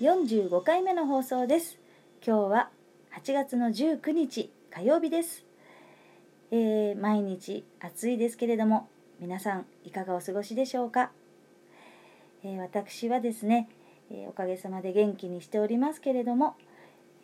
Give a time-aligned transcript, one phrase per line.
[0.00, 1.78] 45回目の放送です。
[2.26, 2.70] 今日は
[3.12, 5.44] 8月の19日火曜日です、
[6.50, 8.88] えー毎日暑いですけれども
[9.20, 11.10] 皆さんいかがお過ごしでしょうか、
[12.42, 13.68] えー私はですね、
[14.10, 16.56] えーおかげさまで元気にしておりますけれども、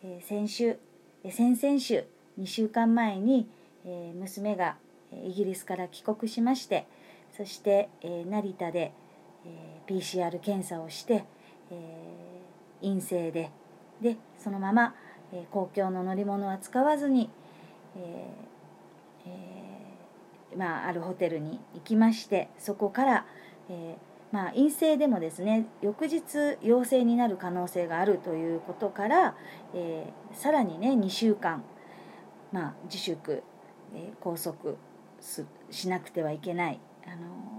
[0.03, 0.77] えー先週、
[1.23, 2.03] えー先々週
[2.39, 3.49] 2週間前に、
[3.85, 4.75] えー娘が
[5.11, 6.85] えーイギリスから帰国しまして
[7.35, 8.93] そして、えー成田で、
[9.47, 11.25] えー PCR 検査をして、
[11.71, 12.26] えー
[12.81, 13.51] 陰性で
[14.01, 14.95] でそのまま、
[15.31, 17.29] えー公共の乗り物は使わずに、
[17.95, 23.25] えーえーまあ、あるホテルに行きましてそこから、
[23.69, 23.97] え
[24.31, 29.35] まあ、陰性でもですね翌日陽性になる可能性があるということから、
[29.73, 31.63] えさらにね2週間、
[32.51, 33.43] まあ、自粛、
[33.95, 34.75] え拘束
[35.19, 37.57] すしなくてはいけない、あの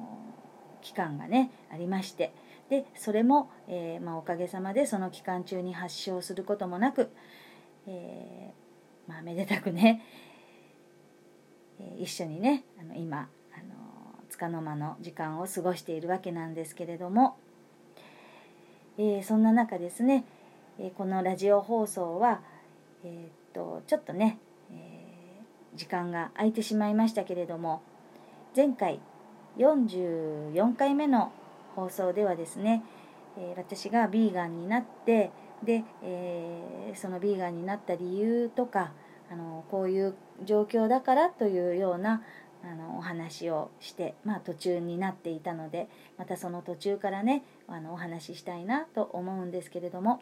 [0.81, 2.33] 期間がねありまして
[2.69, 7.11] でそれも、えーまあ、おかげさまでその期間中に発症することもなく、
[7.87, 10.03] えーまあ、めでたくね、
[11.81, 13.89] えー一緒にねあの今、あのー
[14.31, 17.37] 束の間の時間を過ごしているわけなんですけれども、
[18.99, 20.25] えそんな中ですね、
[20.79, 22.41] えこのラジオ放送は、
[23.05, 24.39] えっとちょっとね、
[24.71, 25.43] え
[25.75, 27.83] 時間が空いてしまいましたけれども
[28.55, 29.01] 前回
[29.57, 31.33] 44回目の
[31.77, 32.83] 放送ではですね、
[33.37, 35.31] え私がビーガンになって
[35.63, 38.93] で、えそのビーガンになった理由とか
[39.31, 42.23] あのこういう状況だからというような
[42.65, 50.21] あのお話をして、まあ、途中になっていたのでまたその途中からねあのお話ししたいなと思うんですけれども、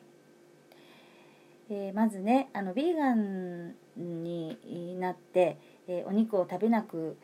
[1.71, 5.59] えーまずねあのビーガンになって、
[5.89, 7.17] えーお肉を食べなく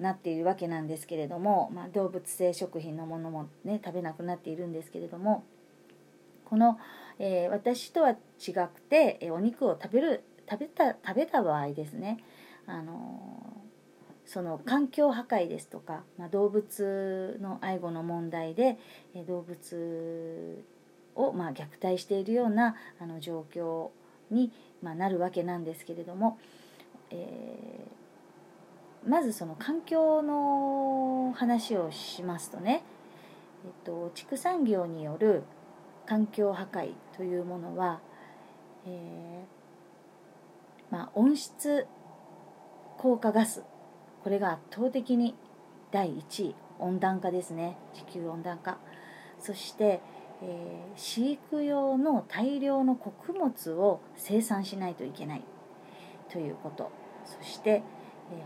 [0.00, 5.44] なっているわけなんですけれども、まあ、動物性食品のものもね食べなくなっているんですけれども
[6.44, 6.78] この、
[7.18, 12.18] えー私とは違くて、えお肉を食べる食べた食べた場合ですね
[12.66, 13.62] あの
[14.24, 18.78] その環境破壊ですとか、まあ、動物の愛護の問題で、
[19.14, 20.64] え動物
[21.14, 23.88] を、まあ、虐待しているようなあの状況
[24.30, 24.52] に、
[24.82, 26.38] まあ、なるわけなんですけれども、
[27.10, 27.97] えー
[29.06, 32.82] まずその環境の話をしますとね、
[33.64, 35.42] えっと、畜産業による
[36.06, 38.00] 環境破壊というものは、
[38.86, 41.86] えーまあ、温室
[42.96, 43.62] 効果ガス
[44.24, 45.34] これが圧倒的に
[45.90, 47.76] 第1位温暖化ですね。
[47.94, 48.78] 地球温暖化。
[49.40, 50.00] そして、
[50.42, 55.42] えー飼育用の大量の穀物を生産しないといけない
[56.28, 56.90] ということ。
[57.24, 57.82] そして、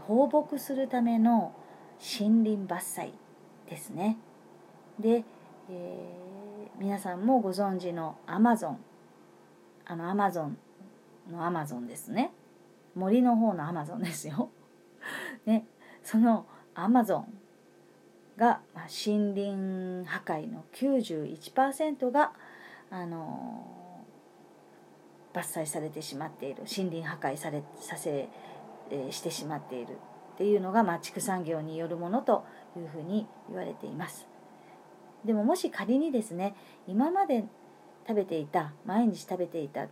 [0.06, 1.52] 放牧するための
[2.00, 3.12] 森林伐採
[3.68, 4.18] ですね。
[4.98, 5.24] で、
[5.70, 6.32] えー
[6.78, 8.78] 皆さんもご存知のアマゾン。
[9.84, 10.56] あのアマゾン
[11.30, 12.32] のアマゾンですね。
[12.94, 14.50] 森の方のアマゾンですよ、
[15.46, 15.66] ね、
[16.02, 17.38] そのアマゾン
[18.36, 22.32] がま森林破壊の91%が
[22.90, 26.64] あのー伐採されてしまっている。
[26.64, 28.28] 森林破壊されさせ、
[29.10, 29.98] してしまっている
[30.34, 32.44] っていうのが、まあ、畜産業によるものと
[32.76, 34.26] いうふうに言われています。
[35.24, 36.54] でももし仮にですね
[36.86, 37.44] 今まで
[38.06, 39.86] 食べていた毎日食べていた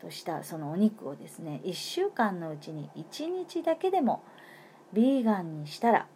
[0.00, 4.24] としたそのお肉をですね1週間のうちに1日だけでも
[4.92, 6.08] ビーガンにしたら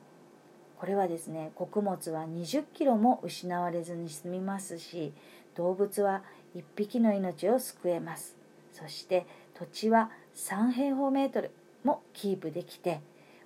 [0.78, 5.14] これはですね穀物は20キロも失われずに済みますし
[5.54, 6.22] 動物は
[6.56, 8.36] 1匹の命を救えます。
[8.72, 11.50] そして土地は3平方メートル。
[11.86, 13.00] もキープできて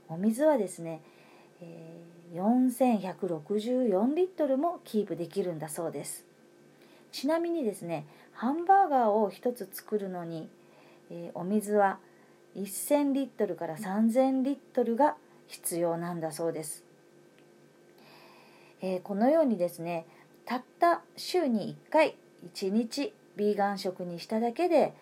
[0.08, 1.02] お水はですね、
[1.60, 2.02] え
[2.34, 6.24] 4164リットルもキープできるんだそうです。
[7.12, 10.48] ちなみにですねハンバーガーを1つ作るのに、
[11.10, 11.98] えお水は
[12.56, 16.84] 1000リットルから3000リットルが必要なんだそうです。
[18.82, 20.06] えこのようにですね
[20.44, 22.16] たった週に1回
[22.54, 24.94] 1日ビーガン食にしただけで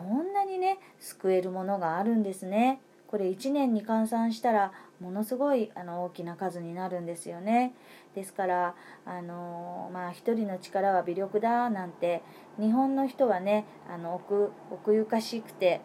[0.00, 2.80] こんなにね救えるものがあるんですね。
[3.06, 7.74] これ1年に換算したらものすごいあの大きな数になるんですよね。
[8.14, 8.74] ですから
[9.04, 12.22] あのまあ一人の力は微力だなんて
[12.58, 15.82] 日本の人はねあの奥奥ゆかしくて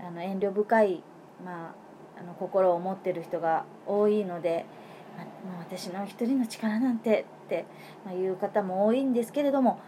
[0.00, 1.02] あの遠慮深い、
[1.44, 1.74] ま
[2.16, 4.64] あ、あの心を持ってる人が多いので
[5.44, 7.66] ままあ私の一人の力なんてって、
[8.06, 9.80] まあ、いう方も多いんですけれども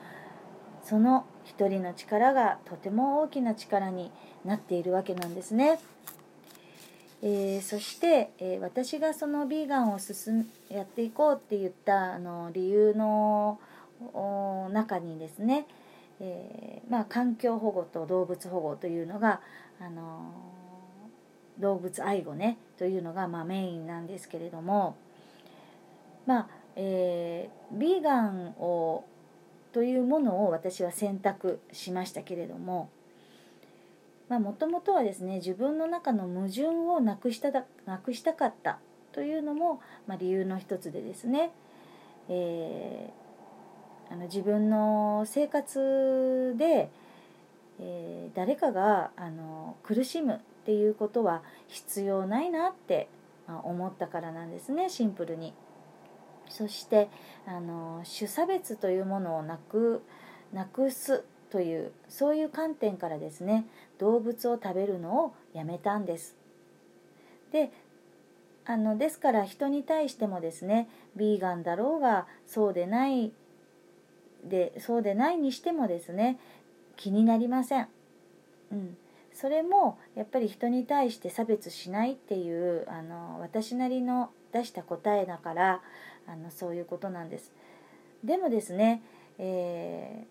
[0.83, 4.13] その一人の力がとても大きな力に
[4.45, 5.81] なっているわけなんですね。
[7.23, 13.59] えーそして、えー私がそのビーガンを進やっていこうって言ったあの理由の
[14.73, 15.67] 中にですね、
[16.21, 19.41] えー、まあ、環境保護と動物保護というのが、
[19.81, 20.33] あの
[21.59, 24.97] 動物愛護ねというのが、まあ、メインなんですけれども
[26.27, 29.05] まあ、えー、ビーガンを
[29.73, 32.91] というものを私は選択しましたけれども
[34.29, 38.79] もともとはですね自分の中の矛盾をなくしただなくしたかった
[39.13, 41.51] というのも、まあ、理由の一つでですね、
[42.29, 46.91] えー、あの自分の生活で、
[47.81, 53.09] えー、誰かがあの苦しむっていうことは必要ないなって、
[53.49, 55.53] まあ、思ったからなんですねシンプルに。
[56.51, 57.09] そして
[57.47, 60.03] あの種差別というものをなく
[60.53, 63.67] なくすというそういう観点からですね
[63.99, 66.37] 動物を食べるのをやめたんです。
[67.53, 67.73] で
[68.65, 73.33] あのですから人に対してもですねビーガンだろうがそうでない
[74.45, 76.39] でそうでないにしてもですね
[76.97, 77.89] 気になりません。
[78.71, 78.97] うん、
[79.33, 85.83] それもやっぱり人に対して差別しないっていうあの私なりの出した答えだから
[86.27, 87.53] あのそういうことなんです。
[88.25, 89.03] でもですね、
[89.39, 90.27] え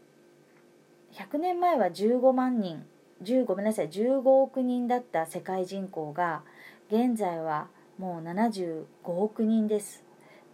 [1.13, 2.85] ー、100年前は15万人
[3.23, 6.43] 10ごめんなさい15億人だった世界人口が
[6.89, 10.03] 現在はもう75億人です。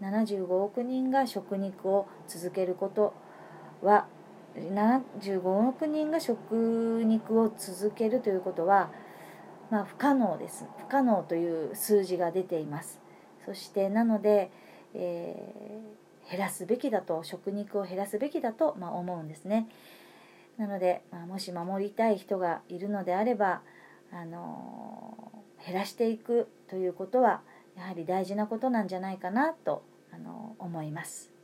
[0.01, 3.13] 75億人が食肉を続けること
[3.81, 4.07] は
[4.55, 8.89] 75億人が食肉を続けるということは、
[9.69, 10.65] まあ、不可能です。
[10.79, 12.99] 不可能という数字が出ています。
[13.45, 14.49] そしてなので、
[14.95, 19.68] えー、減らすべきだと食肉を減らすべきだと、まあ、思うんですね
[20.57, 23.62] なので、まあ、もし守りたい人がいるのであれば、
[24.12, 27.42] あのー、減らしていくということは
[27.77, 29.83] やはり大事なことなんじゃないかなと、
[30.13, 31.36] あのー、思います。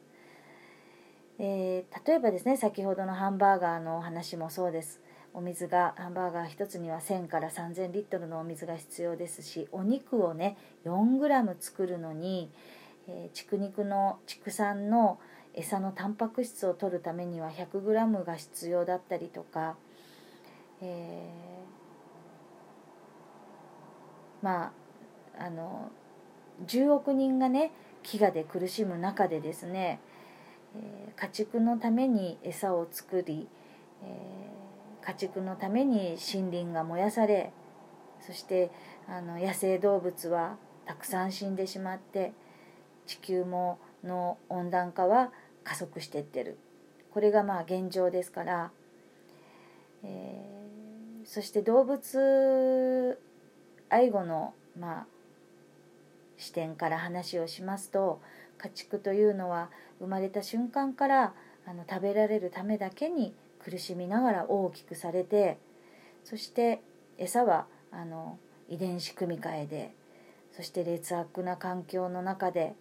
[1.40, 5.02] えー、例えばですね先ほどのハンバーガーの話もそうです
[5.34, 10.56] お水がハンバーガー1つには1000から3000リットルのお水が必要ですしお肉をね
[10.86, 12.52] 4g 作るのに、
[13.08, 15.20] えー、畜肉の畜産の
[15.54, 19.76] 餌のタンパク質を取るためには 100g が必要だったりとか、
[20.82, 24.72] えー、ま
[25.38, 25.92] ああの
[26.66, 27.72] 10億人がね
[28.04, 30.00] 飢餓で苦しむ中でですね
[30.76, 33.48] えー、家畜のために餌を作り、
[34.04, 37.52] えー、家畜のために森林が燃やされ
[38.26, 38.72] そして
[39.08, 42.34] あの野生動物はたくさん死んでしまって
[43.12, 45.34] 地球もの温暖化は
[45.66, 46.58] 加速していってる。
[47.14, 48.72] これがまあ現状ですから、
[50.04, 53.20] えー、そして動物
[53.90, 55.06] 愛護のまあ
[56.38, 58.22] 視点から話をしますと
[58.58, 59.70] 家畜というのは
[60.00, 61.34] 生まれた瞬間から
[61.68, 65.58] あの食べられるためだけに苦しみながら大きくされて
[66.24, 66.82] そして
[67.18, 69.94] 餌はあの遺伝子組み換えで
[70.56, 72.74] そして劣悪な環境の中で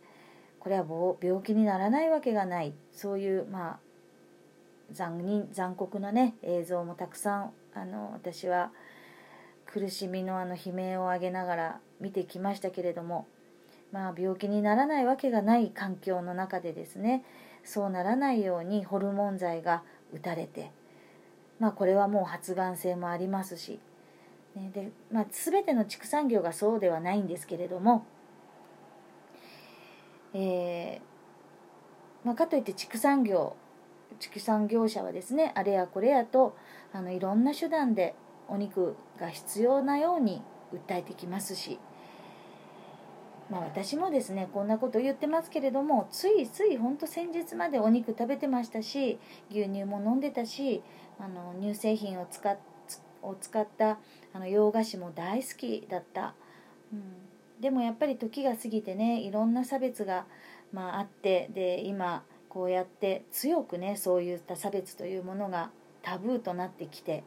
[0.61, 0.87] これは
[1.21, 2.73] 病気にならないわけがない。
[2.93, 3.79] そういうまあ
[4.93, 8.71] 残忍残酷なね映像もたくさんあの私は
[9.67, 13.27] 苦しみのあの悲鳴を上げながら見てきましたけれども
[13.93, 17.25] まあ、病気にならないわけがない環境の中でですね
[17.65, 19.83] そうならないようにホルモン剤が
[20.13, 20.71] 打たれて、
[21.59, 23.81] まあ、これはもう発がん性もありますし、
[24.55, 28.07] ねでまあ、全ての畜産業がそうではないんですけれども、
[30.35, 33.57] えーまあ、かといって畜産業
[34.19, 36.57] 畜産業者はですねあれやこれやと
[36.93, 38.15] あのいろんな手段で
[38.49, 41.79] お肉が必要なように訴えてきますし
[43.51, 49.19] まあ、私もですねこんなこと言ってますけれどもついついほんと先日までお肉食べてましたし
[49.51, 50.83] 牛乳も飲んでたし
[51.19, 52.57] あの乳製品を使っ
[53.23, 53.99] を使った
[54.33, 56.35] あの洋菓子も大好きだった、
[56.93, 57.03] うん、
[57.61, 60.27] でもやっぱり時が過ぎてねいろんな差別が、
[60.73, 65.71] まあ、あってで今こうやって強くねそういった差別というものが
[66.03, 67.23] タブーとなってきて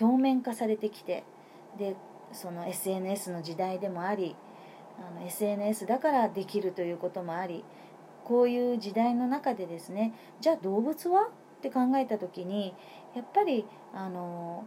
[0.00, 1.24] 表面化されてきて
[1.78, 1.96] で
[2.32, 4.36] その SNS の時代でもあり
[4.98, 7.64] あの SNS だからできるということもあり
[8.24, 11.28] こういう時代の中でですねじゃあ動物は？
[11.58, 12.74] って考えた時に
[13.14, 14.64] やっぱりあの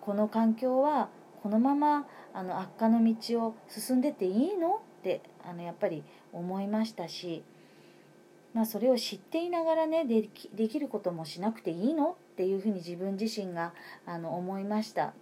[0.00, 1.10] この環境は
[1.42, 4.80] このままあの悪化の道を進んでっていいの？
[5.00, 7.42] ってあのやっぱり思いましたし、
[8.54, 12.16] まあ、それを知っていながらねできできることもしなくていいの？
[12.32, 13.74] っていうふうに自分自身が
[14.06, 15.14] あの思いました。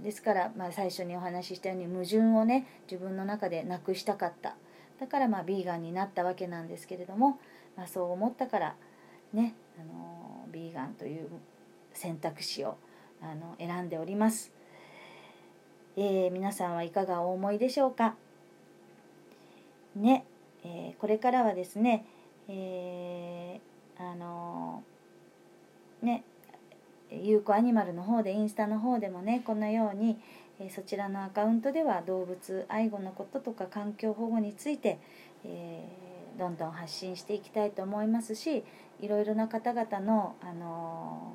[0.00, 4.56] ですから、まあ、最初にお話ししたように矛盾をね自分の中でなくしたかった。
[4.98, 7.38] だからまあビーガンになったわけなんですけれども、
[7.76, 8.74] まあ、そう思ったから
[9.32, 11.28] ねあのビーガンという
[11.92, 12.76] 選択肢を
[13.22, 14.52] あの選んでおります、
[15.96, 18.14] えー、皆さんはいかがお思いでしょうか？
[19.94, 20.24] ね、
[20.64, 22.06] えー、これからはですね、
[22.48, 24.82] えー、あの
[26.00, 26.24] ね
[27.10, 30.18] ゆうこアニマルの方でインスタの方でもねこのように、
[30.58, 34.98] えそちらのアカウントでは動物愛護のこととか環境保護について、
[35.44, 38.64] えー、どんどん発信していきたいと思いますし
[39.00, 41.34] いろいろな方々の、あの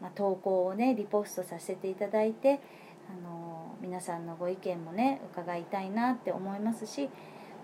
[0.00, 2.58] まあ、投稿をねリポストさせていただいて、
[3.08, 3.41] あの
[3.92, 7.10] 皆さんのご意見もね伺いたいなって思いますし、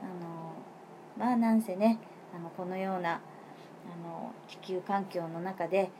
[0.02, 0.52] あの
[1.16, 1.98] まあなんせね
[2.36, 3.18] あのこのようなあ
[4.06, 5.90] の地球環境の中で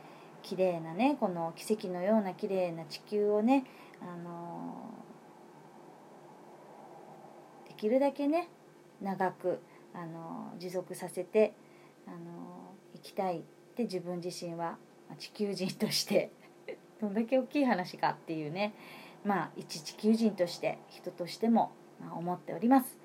[0.43, 3.65] 綺麗なねこの奇跡のような綺麗な地球をね
[3.99, 4.93] あの
[7.67, 8.49] できるだけね
[9.01, 9.59] 長く
[9.95, 11.53] あの持続させて
[12.05, 12.17] あの
[12.93, 13.41] 生きたいっ
[13.75, 14.77] て自分自身は
[15.17, 16.29] 地球人として
[17.01, 18.75] どんだけ大きい話かっていうね
[19.25, 22.97] まあ一地球人として人としても、ま思っております。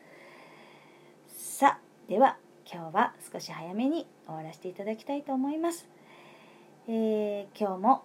[1.28, 2.36] さあでは
[2.70, 5.86] 今日は少し早めに終わらせていただきたいと思います、
[6.88, 8.02] えー、今日も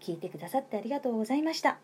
[0.00, 1.78] 聞いてくださってありがとうございました。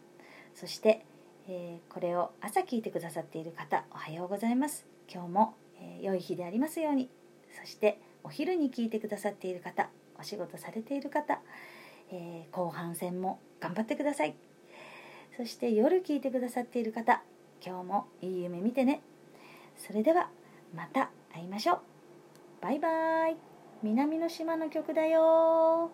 [0.54, 1.04] そして、
[1.48, 4.86] えー、これを朝聞いてくださっている方おはようございます。
[5.12, 7.10] 今日も、えー、良い日でありますように。
[7.60, 9.88] そしてお昼に聞いてくださっている方
[10.18, 11.40] お仕事されている方、
[12.10, 14.34] えー、後半戦も頑張ってください。
[15.36, 17.22] そして夜聞いてくださっている方
[17.64, 19.00] 今日もいい夢見てね。
[19.76, 20.28] それでは
[20.74, 21.80] また会いましょう。
[22.60, 23.36] バイバーイ。
[23.82, 25.90] 南の島の曲だよ